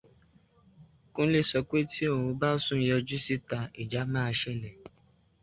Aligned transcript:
Kúnlé 1.13 1.41
sọ 1.49 1.59
pé 1.69 1.77
tí 1.91 2.03
òun 2.13 2.29
bá 2.39 2.49
sùn 2.65 2.81
yọjú 2.89 3.17
síta, 3.25 3.59
ìjà 3.81 4.01
máa 4.13 4.31
ṣẹlẹ̀. 4.39 4.75